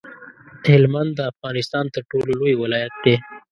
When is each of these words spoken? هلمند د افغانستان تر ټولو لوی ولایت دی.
هلمند 0.71 1.11
د 1.15 1.19
افغانستان 1.31 1.85
تر 1.95 2.03
ټولو 2.11 2.31
لوی 2.39 2.53
ولایت 2.63 2.93
دی. 3.03 3.15